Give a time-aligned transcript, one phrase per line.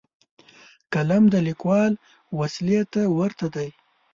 [0.93, 1.91] قلم د لیکوال
[2.39, 3.69] وسلې ته ورته دی